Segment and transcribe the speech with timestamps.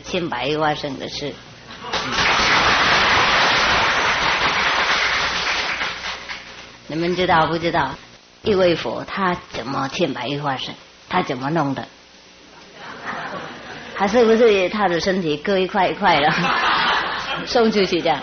[0.00, 1.32] 千百亿化身的事。
[6.88, 7.90] 你们知道不知道？
[8.42, 10.74] 一位佛他怎么千百亿化身？
[11.08, 11.86] 他怎么弄的？
[13.96, 16.32] 他是不是他的身体割一块一块的
[17.46, 18.22] 送出去这样？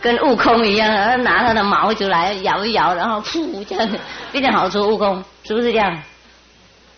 [0.00, 3.88] 跟悟空一样，拿他的毛出来摇一摇，然后噗这样
[4.30, 6.00] 变成好出悟空，是不是这样？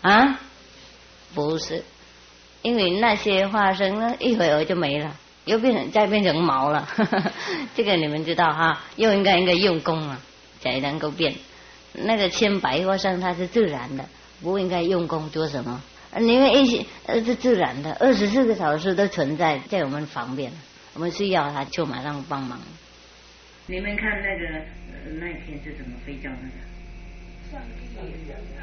[0.01, 0.37] 啊？
[1.33, 1.83] 不是，
[2.61, 6.87] 因为那些花生呢，一会儿就没了，又变成再变成毛了。
[7.75, 8.83] 这个你们知道哈？
[8.95, 10.21] 又应该应该用功啊。
[10.61, 11.35] 才能够变，
[11.93, 14.03] 那个千百花生它是自然的，
[14.41, 15.81] 不应该用功做什么。
[16.19, 20.51] 因为一些呃是自然的，二十四个小时都存在在我们旁边，
[20.95, 22.59] 我们需要它就马上帮忙。
[23.67, 24.65] 你们看那个
[25.17, 26.37] 那一天是怎么睡觉的？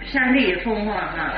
[0.05, 1.35] 上帝，也风化哈，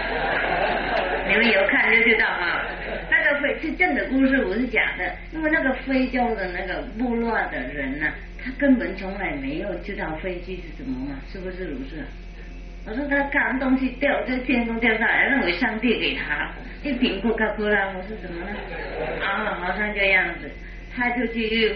[1.29, 2.63] 你们有看就知道哈。
[3.11, 5.11] 那个飞是真的故事，不是假的。
[5.33, 8.07] 因为那个非洲的那个部落的人呢。
[8.41, 11.97] 他根本从来没有知道飞机是什么嘛，是不是如此？
[12.87, 16.49] 我说他看东西掉在天空掉下来，认为上帝给他
[16.85, 18.51] 一瓶可卡可乐，我说怎么了？
[19.27, 20.49] 啊，好像这样子，
[20.95, 21.75] 他就去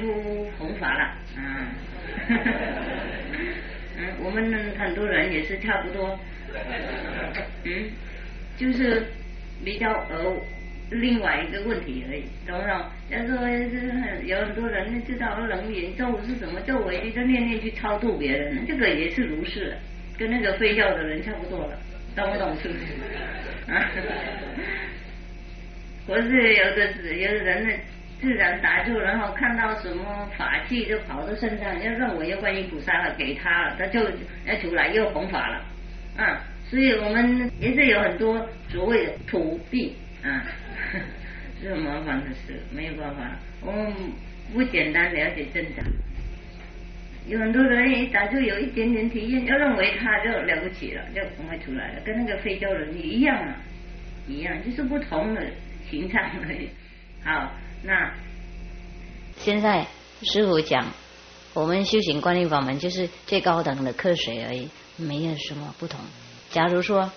[0.57, 1.01] 弘法了
[1.37, 1.67] 啊。
[4.03, 6.19] 嗯，我们很多人也是差不多，
[7.65, 7.91] 嗯，
[8.59, 9.07] 就是
[9.65, 10.37] 比较呃。
[10.95, 12.85] 另外一个问题而已，懂不懂？
[13.09, 19.75] 要说是有很多人知道冷眼咒是什么咒，我一直念念去超度别人，这个也是如是，
[20.19, 21.79] 跟那个飞教的人差不多了，
[22.15, 22.55] 懂不懂？
[22.61, 23.73] 是 不是？
[23.73, 23.91] 啊，
[26.07, 27.71] 或是有的是有的人呢，
[28.23, 34.01] 自然打坐，然后看到什么法器就跑到身上，要认为要观音菩萨了，给他了，他就
[34.47, 35.65] 要出来又弘法了，
[36.17, 36.41] 啊，
[36.71, 40.47] 所以我们也是有很多所谓的土地啊。
[41.61, 43.93] 是很麻烦的事，没有办法，我们
[44.53, 45.85] 不简单了解增长。
[47.29, 53.55] 有很多人一打就有一点点体验，就认为他就了不起了，就赶快出来了，跟那个非洲人一样啊，
[54.27, 55.47] 一样，就是不同的
[55.89, 56.69] 形象而已。
[57.25, 58.15] 好，那
[59.39, 59.87] 现在
[60.23, 60.87] 师傅讲，
[61.55, 66.01] 我们修行观念法门就是最高等的科学而已，没有什么不同。
[66.51, 67.11] 假如说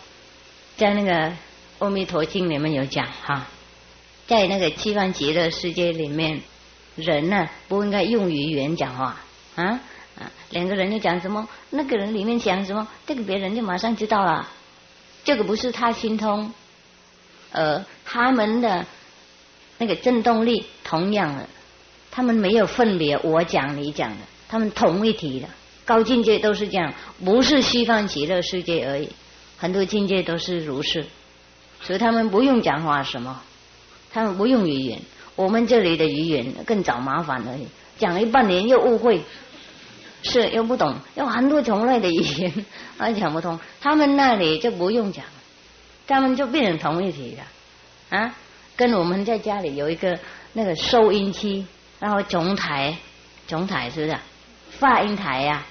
[0.77, 1.29] 在那个
[1.79, 3.47] 《阿弥陀经》里面有讲哈。
[4.27, 6.41] 在那个七方极乐世界里面，
[6.95, 9.21] 人呢不应该用语言讲话
[9.53, 9.79] 啊
[10.17, 10.31] 啊！
[10.49, 14.49] 两个人就讲什么，那个人里面讲什么，这个别人就马上知道了。
[15.23, 16.51] 这个不是他心通，
[17.51, 18.87] 呃，他们的
[19.77, 21.47] 那个震动力同样的，
[22.11, 25.47] 他们没有分别，我讲你讲的，他们同一体的。
[25.85, 26.93] 高境界都是这样，
[27.23, 29.09] 不是西方极乐世界而已，
[29.57, 31.05] 很多境界都是如是，
[31.81, 33.41] 所以他们不用讲话什么。
[34.11, 34.99] 他们不用语言，
[35.35, 37.67] 我们这里的语言更找麻烦而已。
[37.99, 39.21] 讲了一半年又误会，
[40.23, 42.65] 是又不懂，有很多种类的语言，
[42.97, 43.59] 还讲不通。
[43.79, 45.23] 他们那里就不用讲，
[46.07, 48.35] 他们就变成同一体了啊！
[48.75, 50.19] 跟我们在家里有一个
[50.53, 51.65] 那个收音机，
[51.99, 52.97] 然后总台，
[53.47, 54.17] 总台是不是？
[54.71, 55.65] 发音台呀，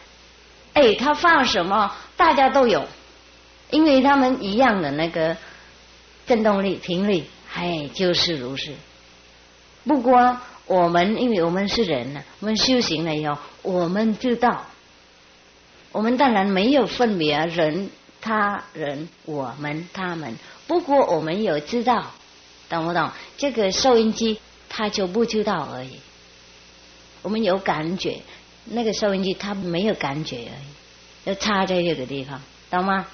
[0.72, 2.86] 哎，他放什么，大家都有，
[3.70, 5.36] 因为他们一样的那个
[6.26, 7.24] 振动力频率。
[7.52, 8.72] 哎，就是如是。
[9.84, 14.64] 不过我们，因为我们是人呢，我们修行了以后，我们知道，
[15.92, 17.90] 我们当然没有分别人、
[18.20, 20.36] 他人、我们、他们。
[20.66, 22.10] 不过我们有知道，
[22.74, 23.10] 懂不懂？
[23.36, 26.00] 这个收音机它就不知道而已。
[27.22, 28.20] 我们有感觉，
[28.64, 32.40] 那个收音机它没有感觉而已，要插在这个地方，
[32.70, 33.06] 懂吗？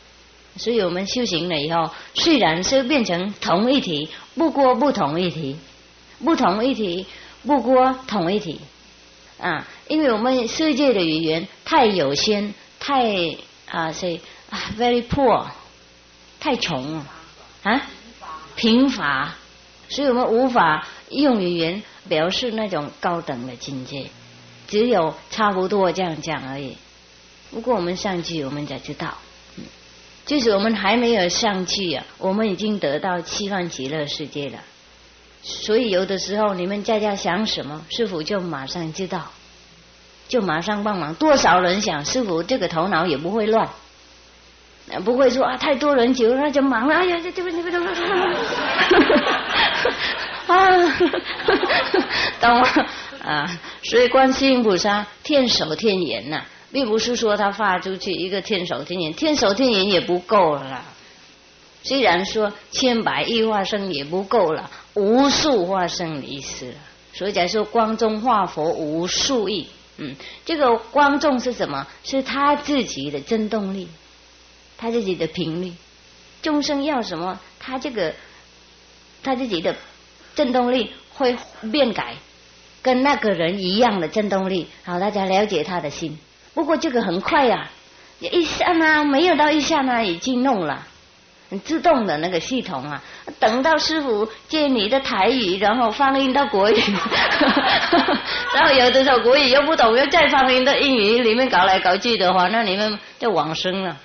[0.56, 5.56] 所以我们修行了以后，虽然是变成同一体，不过不同一体，
[6.24, 7.06] 不同一体，
[7.46, 8.60] 不过同一体
[9.38, 9.68] 啊！
[9.86, 13.36] 因为我们世界的语言太有限，太
[13.68, 14.18] 啊是
[14.48, 15.46] 啊 very poor，
[16.40, 17.06] 太穷了
[17.62, 17.82] 啊
[18.56, 19.36] 贫乏，
[19.90, 24.06] 所以我们无法用语言表示那种高等的境界，
[24.66, 26.78] 只有差不多这样讲而已。
[27.50, 29.18] 不过我们上去，我们才知道。
[30.24, 34.60] 就是我们还没有上去啊，我们已经得到七方极乐世界了。
[35.42, 39.32] 所以有的时候你们在家想什么，师傅就马上知道，
[40.28, 41.14] 就马上帮忙。
[41.14, 43.68] 多少人想，师傅这个头脑也不会乱，
[45.04, 46.94] 不会说啊太多人求那就忙了。
[46.94, 47.80] 哎呀，这这这这这，
[50.46, 50.98] 啊，
[52.40, 52.86] 懂吗？
[53.24, 56.42] 啊，所以观世音菩萨天手天眼呐。
[56.72, 60.84] 并不是说他发出去一个天手天眼，天手天眼也不够了，
[61.82, 66.74] 虽然说千百亿化身也不够了，无数化身的意思了。
[67.12, 69.66] 所以讲说光中化佛无数亿，
[69.96, 71.84] 嗯，这个光中是什么？
[72.04, 73.88] 是他自己的振动力，
[74.78, 75.72] 他自己的频率。
[76.40, 77.40] 众生要什么？
[77.58, 78.14] 他这个
[79.22, 79.74] 他自己的
[80.34, 81.36] 振动力会
[81.70, 82.14] 变改，
[82.82, 84.68] 跟那个人一样的振动力。
[84.84, 86.18] 好，大家了解他的心。
[86.54, 87.68] 不过这个很快呀，
[88.18, 90.86] 一下呢没有到一下呢已经弄了。
[91.50, 93.02] 很自动的那个系统啊，
[93.40, 96.76] 等到师傅借你的台语，然后放映到国语，
[98.54, 103.96] 然后有的时候国语又不懂，又再放映到英语里面搞来搞去的话，那你们就往生了。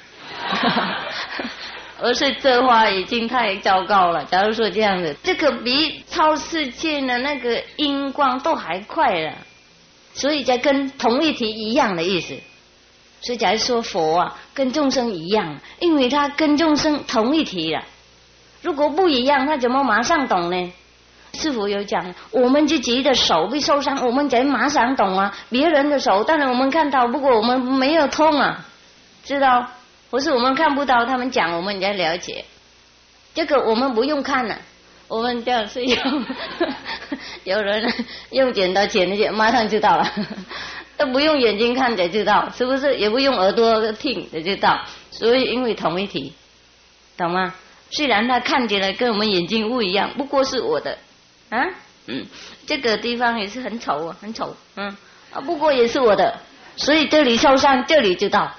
[2.01, 4.25] 而是这话已经太糟糕了。
[4.25, 9.33] 假如说这样子，这个比超世界的那个音光都还快了，
[10.13, 12.35] 所以在跟同一题一样的意思。
[13.21, 17.83] 所以，假如说佛啊，跟众生一样，因为他跟众生同一体了。
[18.61, 20.71] 如果不一样，他怎么马上懂呢？
[21.33, 25.35] 师傅有讲，我们自己的手被受伤，我们才马上懂啊。
[25.49, 28.63] 别人的手，当然我们看到，不过我们没有痛啊，
[29.23, 29.65] 知道？
[30.15, 32.45] 不是我们看不到，他们讲，我们才了解。
[33.33, 34.57] 这个我们不用看了，
[35.09, 36.25] 我们这样是用
[37.43, 37.93] 有人
[38.29, 40.09] 用剪刀剪一剪，马上就到了。
[40.95, 42.95] 都不用眼睛看就知道，是不是？
[42.95, 44.85] 也不用耳朵听就知道。
[45.11, 46.31] 所以因为同一体，
[47.17, 47.53] 懂吗？
[47.89, 50.97] 虽然它看起来跟我们眼睛不一样，不过是我的
[51.49, 51.61] 啊，
[52.07, 52.25] 嗯，
[52.65, 54.95] 这个地方也是很丑啊，很丑，嗯
[55.33, 56.39] 啊，不过也是我的。
[56.77, 58.53] 所以这里受伤，这里知道，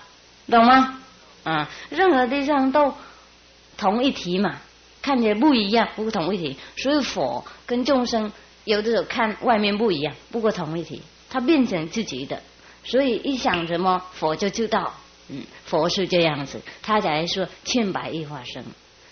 [0.50, 1.00] 懂吗？
[1.46, 2.92] 啊，任何地方都
[3.78, 4.58] 同一体嘛，
[5.00, 6.58] 看起来不一样，不同一体。
[6.76, 8.32] 所以佛跟众生
[8.64, 11.00] 有的时候看外面不一样，不过同一体。
[11.28, 12.40] 他变成自己的，
[12.84, 14.94] 所以一想什么佛就知道，
[15.28, 16.60] 嗯，佛是这样子。
[16.82, 18.64] 他才说千百亿化身，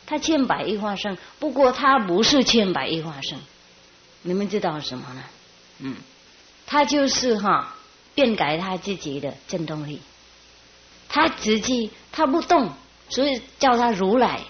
[0.07, 3.39] 他千百亿化身，不过他不是千百亿化身，
[4.23, 5.23] 你们知道什么呢？
[5.81, 5.97] 嗯，
[6.67, 7.75] 他就是哈
[8.15, 10.01] 变改他自己的振动力，
[11.15, 12.69] 他直接他不动，
[13.09, 14.41] 所以叫他如来，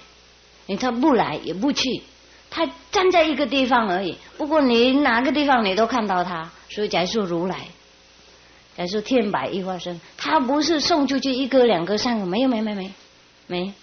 [0.64, 2.02] 你他不来也不去。
[2.50, 7.66] 他站在一个地方而已，不过你哪个地方你都看到他，所以才说如来，
[8.76, 12.90] 才说天百亿化身，他不是送出去一个两个三个，没有没没没
[13.46, 13.74] 没，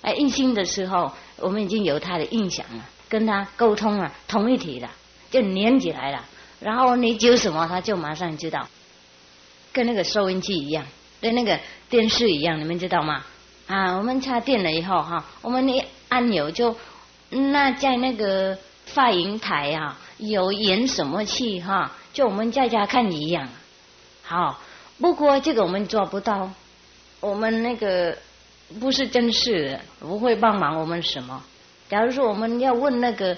[0.00, 4.90] 哎，印心的时候我们已经有他的印象了，跟他沟通了，同一体了，
[5.30, 6.24] 就连起来了，
[6.58, 8.66] 然后你揪什么他就马上知道，
[9.74, 10.86] 跟那个收音机一样，
[11.20, 11.58] 跟那个
[11.88, 13.24] 电视一样，你们知道吗？
[13.66, 16.76] 啊，我们插电了以后哈，我们一按钮就。
[17.32, 21.92] 那在那个发银台啊，有演什么戏哈？
[22.12, 23.48] 就我们在家看一样。
[24.24, 24.58] 好，
[25.00, 26.50] 不过这个我们做不到。
[27.20, 28.18] 我们那个
[28.80, 31.40] 不是真事，不会帮忙我们什么。
[31.88, 33.36] 假如说我们要问那个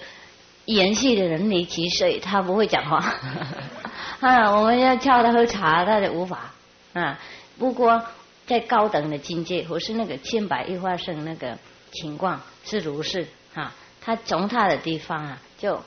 [0.64, 3.14] 演戏的人你几岁，他不会讲话。
[4.20, 6.50] 啊，我们要叫他喝茶，他就无法
[6.94, 7.18] 啊。
[7.58, 8.04] 不过
[8.46, 11.58] 在高等的境界，或是那个千百亿化身那个
[11.92, 13.74] 情况是如是啊。
[14.04, 15.80] 他从他的地方啊，就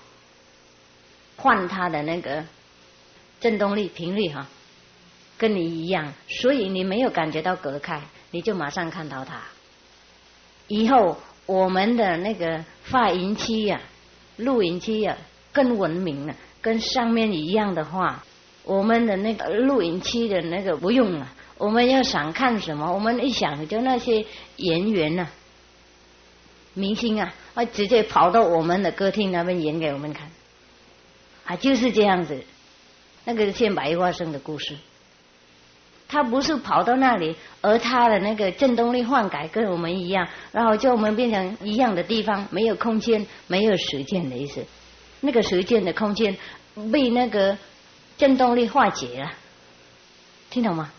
[1.36, 2.46] 换他的那个
[3.42, 4.48] 振动力频率哈，
[5.38, 9.42] 跟你一样，所以你没有感觉到隔开，你就马上看到他。
[10.68, 13.82] 以后我们的那个发音器呀、
[14.38, 15.18] 录音器呀
[15.52, 18.24] 更文明了，跟上面一样的话，
[18.64, 21.28] 我们的那个录音器的那个不用了。
[21.58, 24.26] 我们要想看什么，我们一想就那些
[24.58, 25.28] 演员呐。
[26.74, 30.30] 明星啊，啊直接跑到我们的歌厅那边演给我们看，
[31.46, 32.44] 啊，就是这样子。
[33.24, 34.76] 那个是千百亿化身的故事，
[36.08, 44.66] 他不是跑到那里，而他的那个振动力换改跟我们一样，然后叫我们变成一样的地方，没有空间，没有时间的意思。
[45.22, 46.38] 那个时间的空间
[46.92, 47.58] 被那个
[48.18, 49.32] 振动力化解了，
[50.50, 50.92] 听懂吗？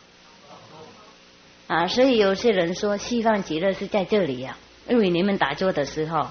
[1.67, 4.57] 啊，所以有些人说西方极乐是在这里呀。
[4.89, 6.29] 因为你们打坐的时候，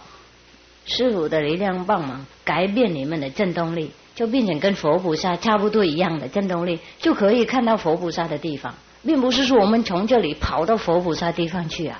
[0.85, 8.73] 师傅的力量帮忙改变你们的振动力，就变成跟佛菩萨差不多一样的振动力，就可以看到佛菩萨的地方，
[9.03, 11.99] 并不是说我们从这里跑到佛菩萨地方去啊，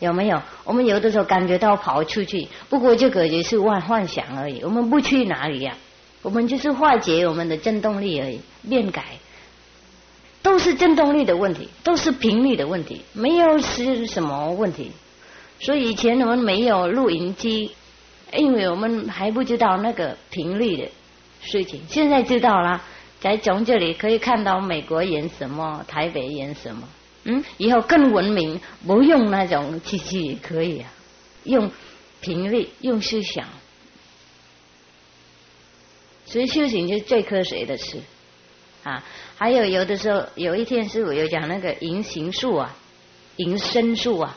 [0.00, 0.42] 有没有？
[0.64, 5.74] 我们有的时候感觉到跑出去，不过这个也是幻幻想而已，我们不去哪里呀？
[6.20, 8.38] 我们就是化解我们的振动力而已，
[8.68, 9.02] 变改，
[10.42, 14.90] 都是振动力的问题，都是频率的问题，没有是什么问题。
[15.58, 17.72] 所以以前我们没有录音机，
[18.32, 20.88] 因为我们还不知道那个频率的
[21.42, 21.82] 事情。
[21.88, 22.82] 现在知道了，
[23.20, 26.88] 在从这里可以看到美国演什么，台北演什么。
[27.24, 30.90] 嗯，以后更文明，不用那种机器也可以啊，
[31.44, 31.70] 用
[32.22, 33.46] 频率，用思想。
[36.24, 37.98] 所以修行就是最科学的事
[38.82, 39.04] 啊。
[39.36, 42.76] 还有有的时候，有一天师傅有讲那个银行术啊，
[43.36, 44.36] 银身术啊，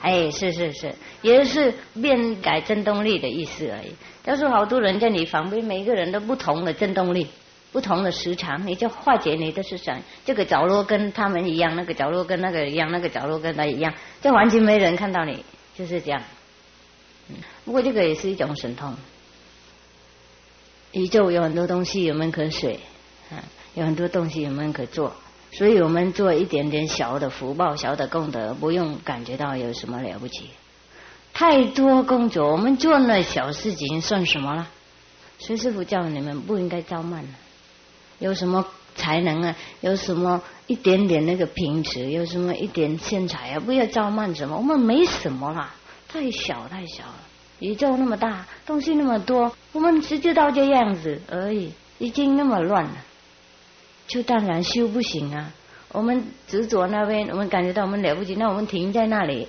[0.00, 3.94] 哎，是是是，也是变改振动力的意思而已。
[4.24, 7.26] 但是好多人在你旁边，每个人都不同的振动力。
[7.72, 9.98] 不同的时长，你就化解你的思想。
[10.26, 15.42] 这个角落跟他们一样，那个角落跟那个一样，那个角落跟他一样，这完全没人看到你，
[15.74, 16.22] 就是这样。
[17.30, 18.94] 嗯不过这个也是一种神通。
[20.90, 22.80] 宇宙有很多东西有没有可水，
[23.74, 25.14] 有很多东西我们可做，
[25.50, 30.50] 所以我们做一点点小的福报、小的功德，不用感觉到有什么了不起。
[31.32, 34.68] 太多工作，我们做那小事情算什么了？
[35.38, 37.30] 孙师傅教你们不应该招慢了。
[38.18, 39.56] 有什么才能啊？
[39.80, 42.10] 有什么一点点那个平时？
[42.10, 43.60] 有什么一点线材啊？
[43.60, 44.56] 不要招慢什么？
[44.56, 45.74] 我们没什么啦，
[46.08, 47.14] 太小太小了。
[47.58, 52.96] 宇宙那么大，东西那么多，我们只知道这样子而已，已经那么乱了，
[54.06, 55.52] 就当然修不行啊。
[55.90, 59.46] 我们执着那边，我们感觉到我们了不起，那我们停在那里，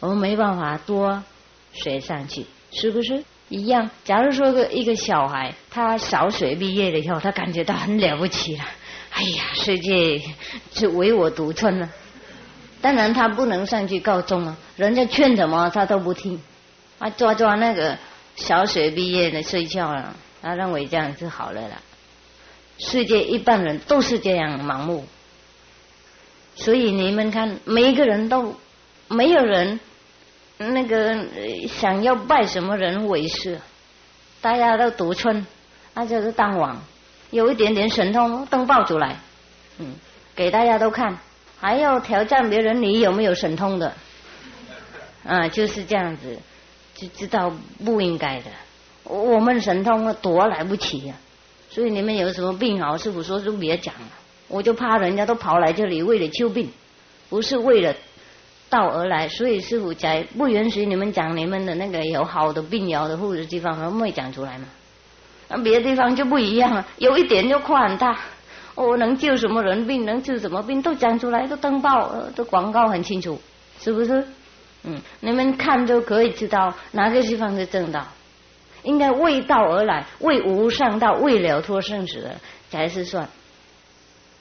[0.00, 1.22] 我们没办法多
[1.72, 3.22] 学上去，是不是？
[3.48, 8.64] 一样，假如说个一个小孩，他小学毕业了以后，他感觉到很了不起了。
[9.12, 10.20] 哎呀，世界
[10.72, 11.88] 是唯我独尊了。
[12.80, 16.40] 当然，他不能上去告状啊，人家劝什么他都不听。
[16.98, 17.96] 啊，抓抓那个
[18.34, 21.80] 小学毕业的睡觉了，他认为这样就好了啦。
[22.78, 25.04] 世界一般人都是这样盲目，
[26.54, 28.54] 所以你们看，每一个人都
[29.08, 29.80] 没有人。
[30.58, 31.14] 那个
[31.68, 33.60] 想要拜什么人为师，
[34.40, 35.46] 大家都独尊，
[35.92, 36.82] 那就是当王，
[37.30, 39.18] 有一点点神通登报出来，
[39.76, 39.96] 嗯，
[40.34, 41.18] 给大家都看，
[41.60, 43.92] 还要挑战别人，你有没有神通的？
[45.26, 46.38] 啊，就是这样子，
[46.94, 47.52] 就知道
[47.84, 48.50] 不应该的。
[49.04, 51.14] 我们神通多来不及呀，
[51.76, 52.96] 所以你们有什么病啊？
[52.96, 54.08] 师傅说就别讲了，
[54.48, 56.70] 我就怕人家都跑来这里为了救病，
[57.28, 57.94] 不是为了。
[58.70, 64.64] 道而来，所以师傅才不允许你们讲你们的那个有好的病谣的护士地方，可不可以讲出来嘛？
[65.48, 68.18] 那别的地方就不一样了，有一点就夸很大，
[68.74, 73.38] 我能救什么人病，能治什么病都讲出来，都登报，都广告很清楚，
[73.78, 74.24] 是不是？
[74.84, 78.04] 嗯，你们看就可以知道哪个地方是正道，
[78.86, 82.40] 应该为道而来，为无上道，为了脱生死的
[82.70, 83.28] 才是算。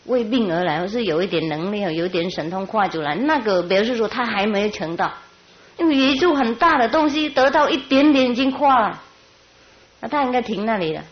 [0.06, 5.12] 为病而来，或是有一点能力，有点神通跨出来，那个表示说他还没成道，
[5.80, 9.02] 因为宇宙很大的东西得到一点点已经跨了，
[10.00, 11.04] 那他应该停那里了，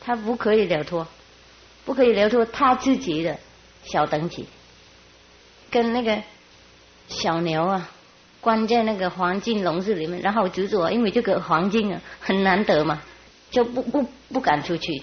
[0.00, 1.06] 他不可以了脱，
[1.84, 3.36] 不可以了脱他自己的
[3.84, 4.46] 小等级，
[5.70, 6.22] 跟那个
[7.08, 7.90] 小牛啊
[8.46, 13.02] 关在那个黄金笼子里面，然后执着，因为这个黄金啊很难得嘛，
[13.50, 15.02] 就不不不敢出去。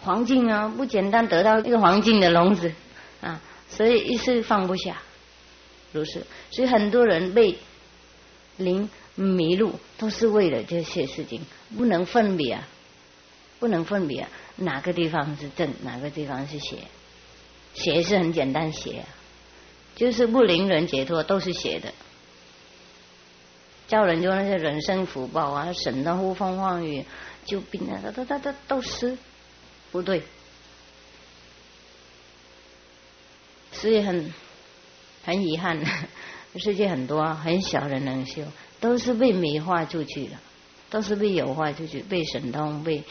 [0.00, 2.72] 黄金啊，不简单得到一个黄金的笼子
[3.20, 5.02] 啊，所以一时放不下，
[5.90, 6.24] 如是。
[6.52, 7.58] 所以很多人被
[8.58, 11.40] 灵迷路，都是为了这些事情，
[11.76, 12.68] 不能分别，啊，
[13.58, 16.76] 不能分别哪个地方是正，哪个地方是邪。
[17.74, 19.04] 邪是很简单邪，
[19.96, 21.92] 就是不灵人解脱都是邪的，
[23.88, 27.04] 叫人就那些人生福报啊，省得呼风唤雨
[27.44, 29.16] 救病啊，都都都都是。
[29.92, 30.22] 不对，
[33.72, 34.34] 所以很
[35.24, 35.80] 很遗憾，
[36.56, 38.42] 世界很多很小的能修，
[38.80, 40.36] 都是被美化出去的，
[40.90, 43.04] 都是被有化出去，被神通，被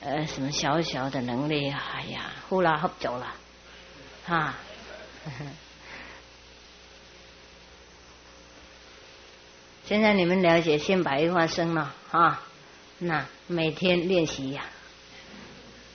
[0.00, 3.34] 呃什么小小的能力，哎呀，呼啦喝走了，
[4.26, 4.54] 哈。
[9.88, 12.42] 现在你们了解先白话生了啊，
[12.98, 14.66] 那每天练习呀。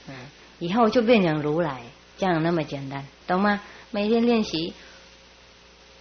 [0.08, 0.16] 嗯，
[0.58, 1.80] 以后就变成如来，
[2.18, 3.62] 这样那么简单，懂吗？
[3.92, 4.74] 每天练习，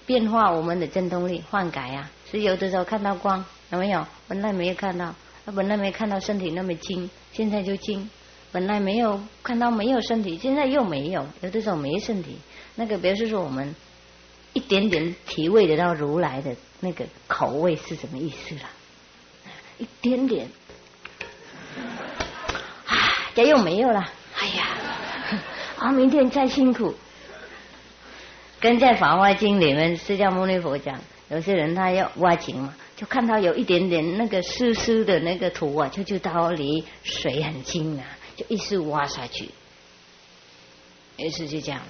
[0.07, 2.11] 变化我们的振动力，换改啊。
[2.31, 4.07] 所以有的时候看到光，有没有？
[4.27, 8.09] 本来没有看到，他本来没看到身体那么轻，现在就轻。
[8.53, 11.27] 本来没有看到没有身体，现在又没有。
[11.43, 12.39] 有的时候没身体，
[12.75, 13.77] 那个表示说我们
[14.55, 18.62] 一点点体味得到如来的那个口味是什么意思了？
[19.79, 20.49] 一点点。
[23.35, 24.05] 这又没有了，
[24.37, 24.67] 哎呀，
[25.79, 26.95] 啊，明天再辛苦。
[28.61, 38.05] 跟在《法华经》里面，释迦牟尼佛讲，有些人他要挖井嘛，就看到有一点点那个湿湿的那个土啊，就就到离水很近啊，
[38.37, 39.49] 就一直挖下去，
[41.17, 41.81] 也是就这样。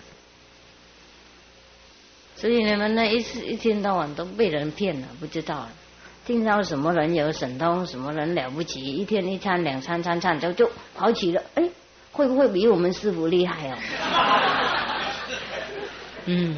[2.36, 5.68] 所以你们那一次一天到晚都被人骗了，不知道。
[6.24, 11.68] 听到什么人有神通，什么人了不起，一天一餐两餐餐餐就就跑起了，哎，
[12.12, 13.76] 会不会比我们师傅厉害哦？
[16.26, 16.56] 嗯，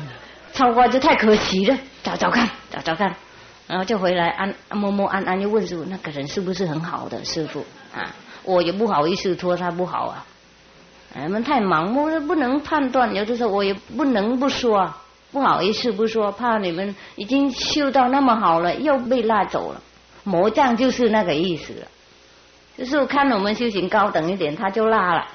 [0.52, 3.16] 超过就太可惜了，找找看，找找看，
[3.66, 7.64] 然后就回来安摸摸安安，就问师傅那个人是不是很好的师傅
[7.94, 8.14] 啊？
[8.42, 10.26] 我也不好意思说他不好啊，
[11.14, 14.94] 你们太盲目了，不能判断，有的时候我也不能不说。
[15.34, 19.82] 不好意思，不说，怕你们已经修到那么好了，又被拉走了。
[20.22, 21.88] 魔障就是那个意思了，
[22.78, 25.26] 就是看我们修行高等一点，他就拉了，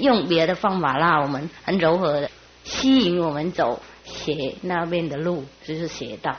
[0.00, 2.30] 用别的方法拉我们，很柔和的
[2.64, 6.34] 吸引我们走邪那边的路，就是邪道。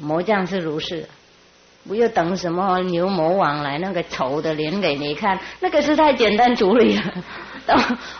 [0.00, 1.06] 魔障是如是，
[1.86, 7.12] 不要等什么牛魔王来那个丑的脸给你看，那个是太简单处理了。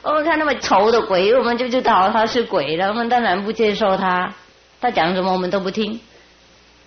[0.02, 2.88] 我们看那么丑的鬼，我们就知道他是鬼了。
[2.88, 4.34] 我们当然不接受他，
[4.80, 6.00] 他讲什么我们都不听。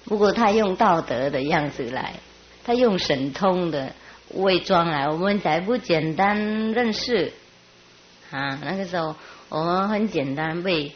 [0.05, 2.13] 不过他用道德的样子来，
[2.65, 3.93] 他用神通的
[4.35, 7.31] 伪装来，我们才不简单认识
[8.31, 8.59] 啊。
[8.63, 9.15] 那个时候
[9.49, 10.91] 我们很简单被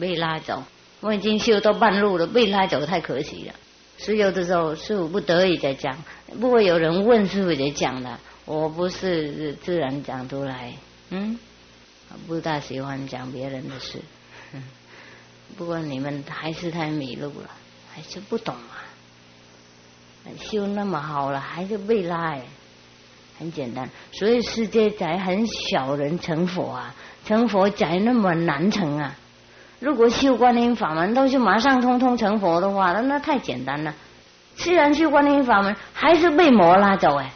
[0.00, 0.62] 被拉走，
[1.00, 3.54] 我已经修到半路了，被拉走太可惜了。
[3.98, 5.96] 所以有的时候师傅不得已在讲，
[6.40, 10.72] 不过有人问师傅在讲的，我不是自然讲出来。
[11.14, 11.38] 嗯，
[12.26, 14.00] 不大喜欢讲别人的事。
[15.58, 17.50] 不过你们还是太迷路了，
[17.94, 18.80] 还是不懂啊。
[20.38, 22.42] 修那么好了，还是被拉哎。
[23.38, 26.94] 很简单，所以世界才很小人成佛啊，
[27.26, 29.14] 成佛才那么难成啊。
[29.80, 33.94] 如果修观音法门都是马上通通成佛的话，那那太简单了。
[34.56, 37.32] 虽然修观音法门，还是被魔拉走哎，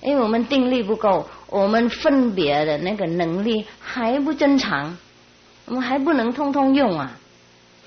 [0.00, 1.28] 因为我们定力不够。
[1.48, 4.96] 我们分别的那个能力还不正常，
[5.64, 7.18] 我们还不能通通用啊，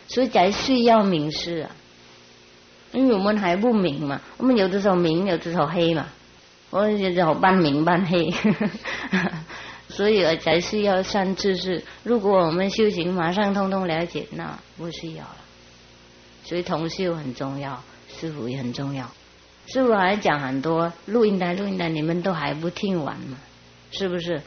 [0.08, 1.72] 所以才需要明示啊，
[2.92, 6.08] 因为我们还不明嘛，我们有的时候明，有的时候黑嘛，
[6.72, 8.34] 我有时候半明半黑，
[9.90, 11.84] 所以才需要善知识。
[12.04, 15.38] 如果我们修行马上通通了解，那不需要了。
[16.44, 19.08] 所以同修很重要，师傅也很重要。
[19.68, 23.38] 师傅还讲很多录音带，录音带你们都还不听完嘛？
[23.92, 24.42] 是不是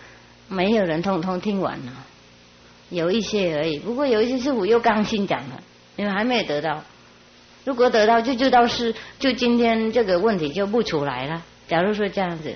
[0.48, 1.92] 没有人通通听完了？
[2.90, 3.78] 有一些而已。
[3.78, 5.60] 不过有一些师傅又刚新讲了，
[5.96, 6.82] 你们还没有得到。
[7.64, 11.42] 如果得到，就就到是就今天这个问题就不出来了。
[11.66, 12.54] 假如说这样子，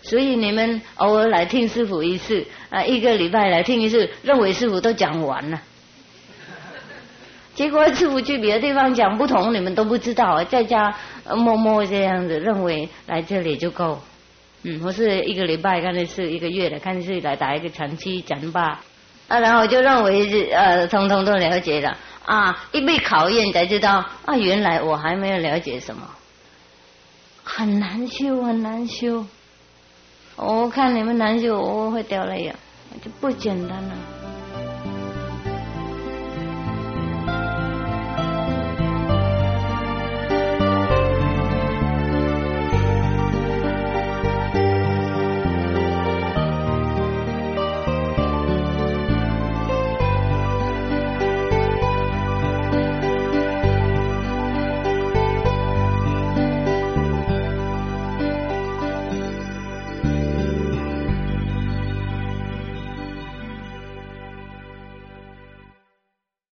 [0.00, 5.60] 所以你们偶尔来听师傅一次啊，一个礼拜来听一次，认为师傅都讲完了，
[7.56, 10.94] 结果师傅去别的地方讲不同，你们都不知道，在家
[11.34, 14.00] 默默这样子认为来这里就够。
[14.66, 18.80] 嗯，我是一个礼拜看的是一个月的，看是来打一个长期讲吧，
[19.28, 21.94] 啊，然后就认为呃，通通都了解了。
[22.24, 26.08] 啊，一被考验才知道啊，原来我还没有了解什么，
[27.42, 29.26] 很难修，很难修，
[30.36, 32.54] 我看你们难修，我会掉泪呀，
[33.04, 34.23] 就不简单了。